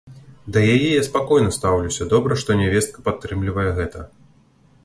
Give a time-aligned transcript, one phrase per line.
[0.53, 3.99] Да яе я спакойна стаўлюся, добра, што нявестка падтрымлівае гэта.